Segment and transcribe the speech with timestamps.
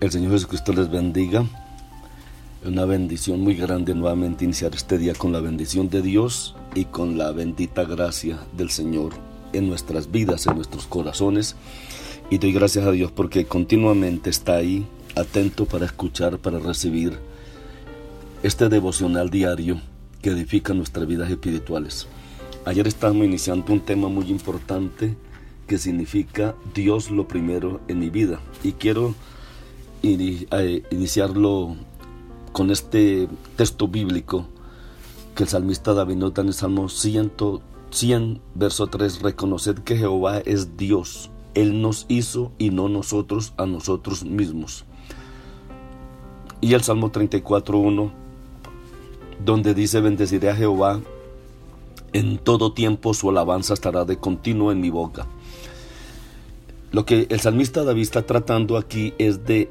[0.00, 1.44] El Señor Jesucristo les bendiga.
[2.64, 7.18] Una bendición muy grande nuevamente iniciar este día con la bendición de Dios y con
[7.18, 9.12] la bendita gracia del Señor
[9.52, 11.54] en nuestras vidas, en nuestros corazones.
[12.30, 14.86] Y doy gracias a Dios porque continuamente está ahí,
[15.16, 17.18] atento para escuchar, para recibir
[18.42, 19.82] este devocional diario
[20.22, 22.06] que edifica nuestras vidas espirituales.
[22.64, 25.14] Ayer estábamos iniciando un tema muy importante
[25.66, 28.40] que significa Dios lo primero en mi vida.
[28.64, 29.14] Y quiero
[30.02, 31.76] iniciarlo
[32.52, 34.46] con este texto bíblico
[35.34, 37.32] que el salmista David nota en el Salmo 100,
[37.90, 43.66] 100, verso 3, reconoced que Jehová es Dios, Él nos hizo y no nosotros a
[43.66, 44.84] nosotros mismos.
[46.60, 48.12] Y el Salmo 34, 1,
[49.44, 51.00] donde dice, bendeciré a Jehová,
[52.12, 55.26] en todo tiempo su alabanza estará de continuo en mi boca.
[56.92, 59.70] Lo que el salmista David está tratando aquí es de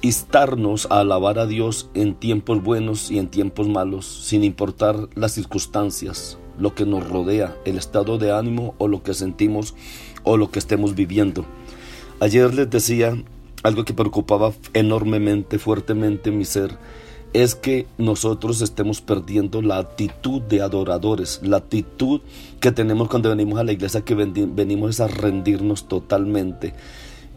[0.00, 5.32] instarnos a alabar a Dios en tiempos buenos y en tiempos malos, sin importar las
[5.32, 9.74] circunstancias, lo que nos rodea, el estado de ánimo o lo que sentimos
[10.22, 11.44] o lo que estemos viviendo.
[12.20, 13.16] Ayer les decía
[13.62, 16.76] algo que preocupaba enormemente, fuertemente mi ser,
[17.32, 22.20] es que nosotros estemos perdiendo la actitud de adoradores, la actitud
[22.60, 26.72] que tenemos cuando venimos a la iglesia, que venimos a rendirnos totalmente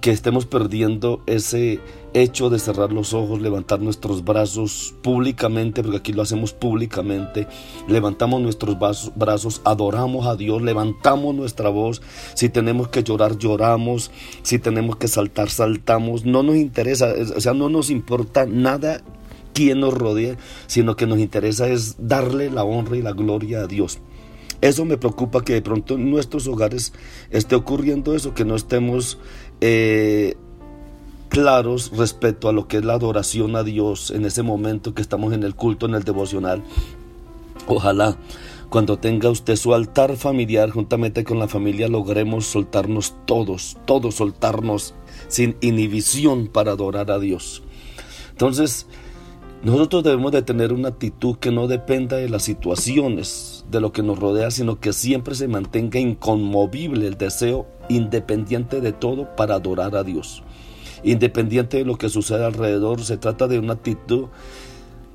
[0.00, 1.80] que estemos perdiendo ese
[2.14, 7.46] hecho de cerrar los ojos, levantar nuestros brazos públicamente, porque aquí lo hacemos públicamente,
[7.86, 8.76] levantamos nuestros
[9.14, 12.02] brazos, adoramos a Dios, levantamos nuestra voz,
[12.34, 14.10] si tenemos que llorar, lloramos,
[14.42, 19.02] si tenemos que saltar, saltamos, no nos interesa, o sea, no nos importa nada
[19.52, 20.36] quien nos rodee,
[20.66, 23.98] sino que nos interesa es darle la honra y la gloria a Dios.
[24.60, 26.92] Eso me preocupa que de pronto en nuestros hogares
[27.30, 29.18] esté ocurriendo eso, que no estemos
[29.60, 30.36] eh,
[31.28, 35.32] claros respecto a lo que es la adoración a Dios en ese momento que estamos
[35.32, 36.62] en el culto, en el devocional.
[37.66, 38.16] Ojalá
[38.70, 44.94] cuando tenga usted su altar familiar juntamente con la familia logremos soltarnos todos, todos soltarnos
[45.26, 47.64] sin inhibición para adorar a Dios.
[48.30, 48.86] Entonces,
[49.64, 54.04] nosotros debemos de tener una actitud que no dependa de las situaciones, de lo que
[54.04, 59.94] nos rodea, sino que siempre se mantenga inconmovible el deseo independiente de todo para adorar
[59.96, 60.42] a Dios.
[61.02, 64.28] Independiente de lo que suceda alrededor, se trata de una actitud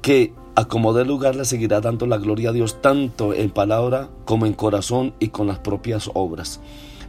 [0.02, 4.09] que a como dé lugar le seguirá dando la gloria a Dios tanto en palabra
[4.24, 6.59] como en corazón y con las propias obras.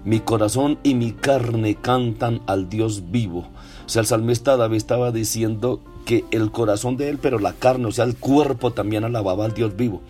[0.04, 3.48] Mi corazón y mi carne cantan al Dios vivo.
[3.86, 7.86] O sea, el salmista David estaba diciendo que el corazón de él, pero la carne,
[7.86, 10.00] o sea, el cuerpo también alababa al Dios vivo.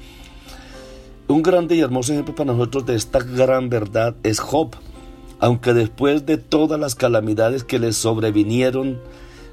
[1.28, 4.76] Un grande y hermoso ejemplo para nosotros de esta gran verdad es Job.
[5.38, 8.98] Aunque después de todas las calamidades que le sobrevinieron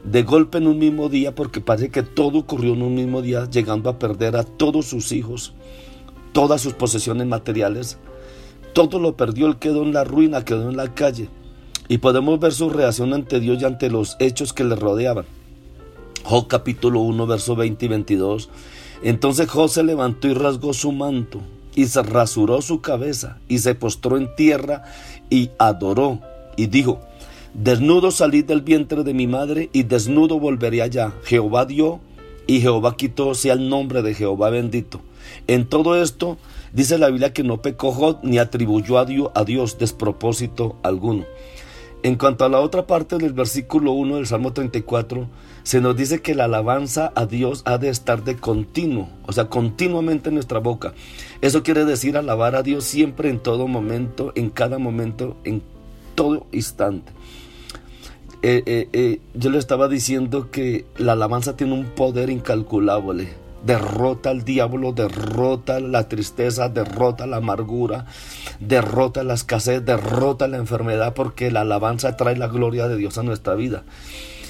[0.04, 3.50] de golpe en un mismo día, porque parece que todo ocurrió en un mismo día,
[3.50, 5.54] llegando a perder a todos sus hijos,
[6.32, 7.98] todas sus posesiones materiales,
[8.74, 11.30] todo lo perdió, él quedó en la ruina, quedó en la calle.
[11.90, 15.26] Y podemos ver su reacción ante Dios y ante los hechos que le rodeaban.
[16.24, 18.50] Job capítulo 1, verso 20 y 22.
[19.04, 21.42] Entonces Job se levantó y rasgó su manto
[21.76, 24.84] y se rasuró su cabeza y se postró en tierra
[25.30, 26.20] y adoró
[26.56, 27.02] y dijo,
[27.54, 31.14] desnudo salí del vientre de mi madre y desnudo volveré allá.
[31.24, 32.00] Jehová dio
[32.48, 35.02] y Jehová quitó, sea el nombre de Jehová bendito.
[35.48, 36.38] En todo esto
[36.74, 41.26] dice la Biblia que no pecó Job ni atribuyó a Dios, a Dios despropósito alguno.
[42.04, 45.30] En cuanto a la otra parte del versículo 1 del Salmo 34,
[45.64, 49.46] se nos dice que la alabanza a Dios ha de estar de continuo, o sea,
[49.46, 50.94] continuamente en nuestra boca.
[51.40, 55.64] Eso quiere decir alabar a Dios siempre, en todo momento, en cada momento, en
[56.14, 57.14] todo instante.
[58.42, 63.30] Eh, eh, eh, yo le estaba diciendo que la alabanza tiene un poder incalculable
[63.64, 68.06] derrota al diablo, derrota la tristeza, derrota la amargura,
[68.60, 73.24] derrota la escasez, derrota la enfermedad, porque la alabanza trae la gloria de Dios a
[73.24, 73.84] nuestra vida.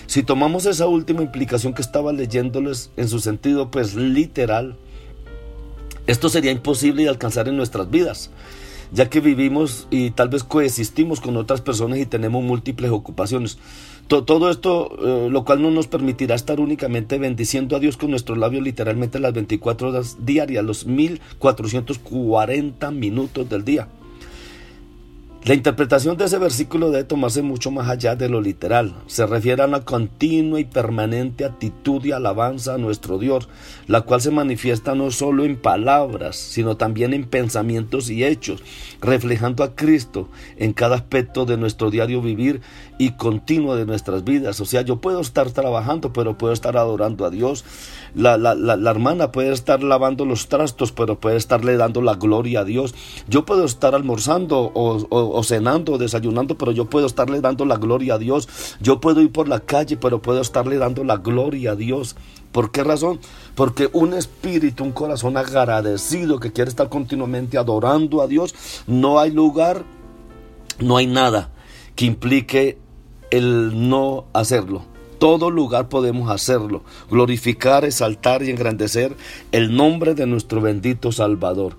[0.08, 4.76] Si tomamos esa última implicación que estaba leyéndoles en su sentido pues literal,
[6.06, 8.30] esto sería imposible de alcanzar en nuestras vidas,
[8.92, 13.58] ya que vivimos y tal vez coexistimos con otras personas y tenemos múltiples ocupaciones.
[14.08, 18.38] Todo esto, eh, lo cual no nos permitirá estar únicamente bendiciendo a Dios con nuestros
[18.38, 23.88] labios literalmente las 24 horas diarias, los 1440 minutos del día.
[25.46, 28.96] La interpretación de ese versículo debe tomarse mucho más allá de lo literal.
[29.08, 33.50] Se refiere a una continua y permanente actitud y alabanza a nuestro Dios,
[33.88, 38.64] la cual se manifiesta no solo en palabras, sino también en pensamientos y hechos,
[39.02, 42.62] reflejando a Cristo en cada aspecto de nuestro diario vivir
[42.98, 44.62] y continuo de nuestras vidas.
[44.62, 47.66] O sea, yo puedo estar trabajando, pero puedo estar adorando a Dios.
[48.16, 52.62] La, la, la, hermana puede estar lavando los trastos, pero puede estarle dando la gloria
[52.62, 52.96] a Dios.
[53.28, 58.16] Yo puedo estar almorzando o cenando o desayunando, pero yo puedo estarle dando la gloria
[58.16, 58.48] a Dios.
[58.80, 62.16] Yo puedo ir por la calle, pero puedo estarle dando la gloria a Dios.
[62.52, 63.20] ¿Por qué razón?
[63.56, 68.54] Porque un espíritu, un corazón agradecido que quiere estar continuamente adorando a Dios,
[68.86, 69.84] no hay lugar,
[70.80, 71.50] no hay nada
[71.96, 72.78] que implique
[73.32, 74.84] el no hacerlo.
[75.18, 79.16] Todo lugar podemos hacerlo, glorificar, exaltar y engrandecer
[79.52, 81.78] el nombre de nuestro bendito Salvador.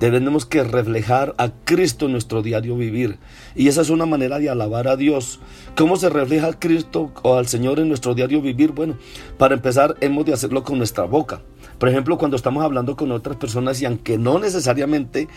[0.00, 3.18] Debemos que reflejar a Cristo en nuestro diario vivir.
[3.54, 5.40] Y esa es una manera de alabar a Dios.
[5.76, 8.72] ¿Cómo se refleja a Cristo o al Señor en nuestro diario vivir?
[8.72, 8.96] Bueno,
[9.38, 11.42] para empezar hemos de hacerlo con nuestra boca.
[11.78, 15.28] Por ejemplo, cuando estamos hablando con otras personas y aunque no necesariamente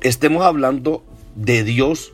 [0.00, 1.04] estemos hablando
[1.34, 2.12] de Dios,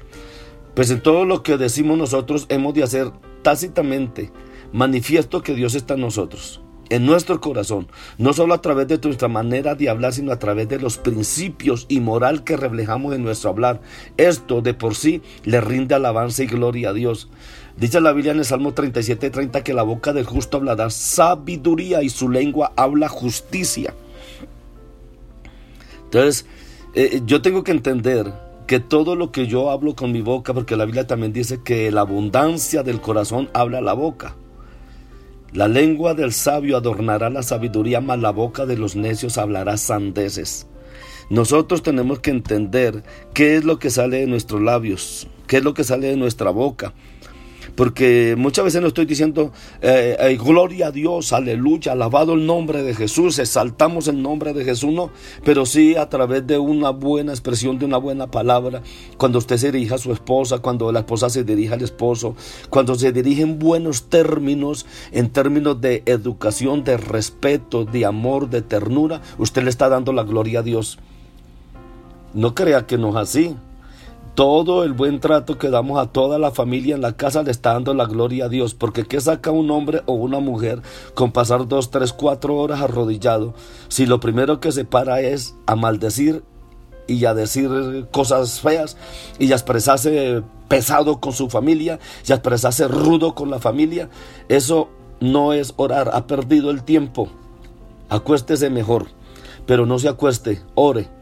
[0.74, 3.10] pues en todo lo que decimos nosotros hemos de hacer
[3.42, 4.30] tácitamente
[4.72, 6.60] manifiesto que Dios está en nosotros,
[6.90, 7.88] en nuestro corazón,
[8.18, 11.86] no solo a través de nuestra manera de hablar, sino a través de los principios
[11.88, 13.80] y moral que reflejamos en nuestro hablar.
[14.16, 17.28] Esto de por sí le rinde alabanza y gloria a Dios.
[17.76, 22.02] Dice la Biblia en el Salmo 37, 30 que la boca del justo hablará sabiduría
[22.02, 23.94] y su lengua habla justicia.
[26.04, 26.46] Entonces,
[26.94, 28.32] eh, yo tengo que entender
[28.66, 31.90] que todo lo que yo hablo con mi boca, porque la Biblia también dice que
[31.90, 34.34] la abundancia del corazón habla la boca.
[35.56, 40.66] La lengua del sabio adornará la sabiduría, mas la boca de los necios hablará sandeces.
[41.30, 45.72] Nosotros tenemos que entender qué es lo que sale de nuestros labios, qué es lo
[45.72, 46.92] que sale de nuestra boca.
[47.74, 52.82] Porque muchas veces no estoy diciendo, eh, eh, gloria a Dios, aleluya, alabado el nombre
[52.82, 55.10] de Jesús, exaltamos el nombre de Jesús, no,
[55.44, 58.82] pero sí a través de una buena expresión, de una buena palabra,
[59.16, 62.36] cuando usted se dirige a su esposa, cuando la esposa se dirige al esposo,
[62.70, 68.62] cuando se dirige en buenos términos, en términos de educación, de respeto, de amor, de
[68.62, 70.98] ternura, usted le está dando la gloria a Dios.
[72.34, 73.56] No crea que no es así.
[74.36, 77.72] Todo el buen trato que damos a toda la familia en la casa le está
[77.72, 78.74] dando la gloria a Dios.
[78.74, 80.82] Porque ¿qué saca un hombre o una mujer
[81.14, 83.54] con pasar dos, tres, cuatro horas arrodillado?
[83.88, 86.44] Si lo primero que se para es a maldecir
[87.06, 87.70] y a decir
[88.12, 88.98] cosas feas
[89.38, 91.98] y a expresarse pesado con su familia
[92.28, 94.10] y a expresarse rudo con la familia.
[94.50, 96.10] Eso no es orar.
[96.12, 97.30] Ha perdido el tiempo.
[98.10, 99.06] Acuéstese mejor.
[99.64, 100.60] Pero no se acueste.
[100.74, 101.15] Ore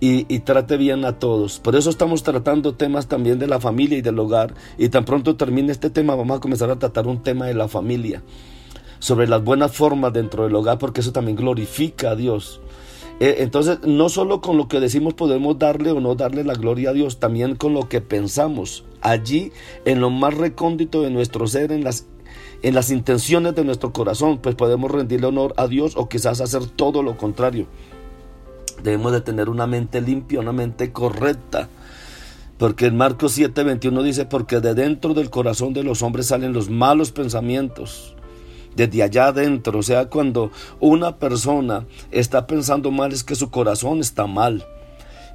[0.00, 1.58] y, trate bien a todos.
[1.58, 4.54] Por eso estamos tratando temas también de la familia y del hogar.
[4.78, 7.68] Y tan pronto termine este tema, vamos a comenzar a tratar un tema de la
[7.68, 8.22] familia.
[8.98, 12.60] Sobre las buenas formas dentro del hogar, porque eso también glorifica a Dios.
[13.20, 16.90] Eh, entonces, no solo con lo que decimos podemos darle o no darle la gloria
[16.90, 18.84] a Dios, también con lo que pensamos.
[19.00, 19.52] Allí,
[19.86, 22.06] en lo más recóndito de nuestro ser, en las
[22.62, 26.66] en las intenciones de nuestro corazón, pues podemos rendirle honor a Dios o quizás hacer
[26.66, 27.66] todo lo contrario.
[28.82, 31.68] Debemos de tener una mente limpia, una mente correcta.
[32.58, 36.70] Porque en Marcos 7:21 dice, porque de dentro del corazón de los hombres salen los
[36.70, 38.14] malos pensamientos.
[38.74, 44.00] Desde allá adentro, o sea, cuando una persona está pensando mal es que su corazón
[44.00, 44.66] está mal.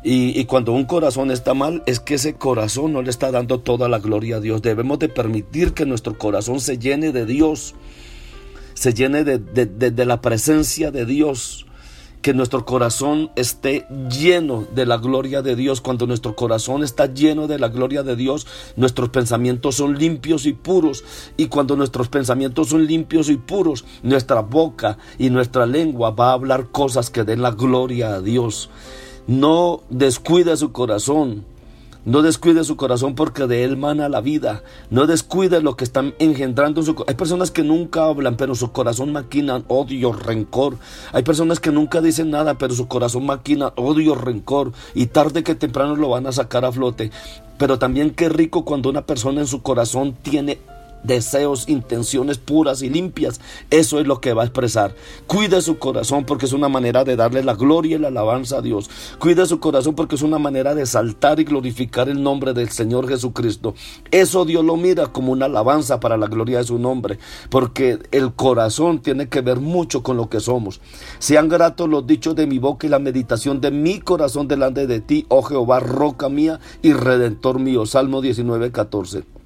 [0.04, 3.88] Y, cuando un corazón está mal, es que ese corazón no le está dando toda
[3.88, 4.64] la gloria a Dios.
[4.64, 7.76] Debemos de permitir que nuestro corazón se llene de Dios,
[8.74, 11.68] se llene de la presencia de Dios
[12.22, 15.82] que nuestro corazón esté lleno de la gloria de Dios.
[15.82, 20.54] Cuando nuestro corazón está lleno de la gloria de Dios, nuestros pensamientos son limpios y
[20.54, 21.04] puros.
[21.38, 26.34] Y cuando nuestros pensamientos son limpios y puros, nuestra boca y nuestra lengua va a
[26.34, 28.70] hablar cosas que den la gloria a Dios.
[29.28, 31.46] No descuide su corazón.
[32.04, 34.64] No descuide su corazón porque de él mana la vida.
[34.90, 38.72] No descuide lo que están engendrando en su Hay personas que nunca hablan, pero su
[38.72, 40.78] corazón maquina odio, rencor.
[41.14, 44.72] Hay personas que nunca dicen nada, pero su corazón maquina odio, rencor.
[44.96, 47.12] Y tarde que temprano lo van a sacar a flote.
[47.60, 50.58] Pero también qué rico cuando una persona en su corazón tiene
[51.04, 53.42] deseos, intenciones puras y limpias.
[53.70, 54.96] Eso es lo que va a expresar.
[55.28, 58.62] Cuide su corazón porque es una manera de darle la gloria y la alabanza a
[58.62, 58.90] Dios.
[59.20, 63.08] Cuide su corazón porque es una manera de saltar y glorificar el nombre del Señor
[63.08, 63.76] Jesucristo.
[64.12, 68.34] Eso Dios lo mira como una alabanza para la gloria de su nombre, porque el
[68.34, 70.82] corazón tiene que ver mucho con lo que somos.
[71.20, 75.00] Sean gratos los dichos de mi boca y la meditación de mi corazón delante de
[75.00, 77.86] ti, oh Jehová, roca mía y redentor mío.
[77.86, 79.41] Salmo 19, 14.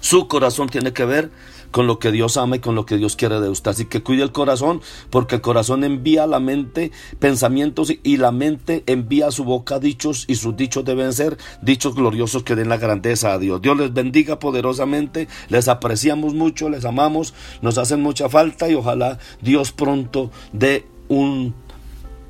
[0.00, 1.30] Su corazón tiene que ver
[1.70, 3.70] con lo que Dios ama y con lo que Dios quiere de usted.
[3.70, 8.32] Así que cuide el corazón, porque el corazón envía a la mente pensamientos y la
[8.32, 12.68] mente envía a su boca dichos y sus dichos deben ser dichos gloriosos que den
[12.68, 13.60] la grandeza a Dios.
[13.60, 19.18] Dios les bendiga poderosamente, les apreciamos mucho, les amamos, nos hacen mucha falta y ojalá
[19.42, 21.54] Dios pronto dé un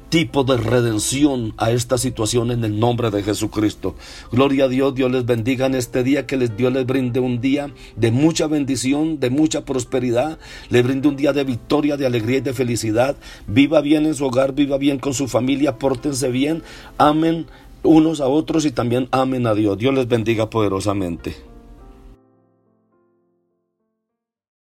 [0.09, 3.95] tipo de redención a esta situación en el nombre de Jesucristo.
[4.33, 7.41] Gloria a Dios, Dios les bendiga en este día, que les, Dios les brinde un
[7.41, 10.39] día de mucha bendición, de mucha prosperidad,
[10.71, 13.17] le brinde un día de victoria, de alegría y de felicidad.
[13.47, 16.63] Viva bien en su hogar, viva bien con su familia, pórtense bien,
[16.97, 17.47] amen
[17.83, 19.79] unos a otros y también amen a Dios.
[19.79, 21.58] Dios les bendiga poderosamente.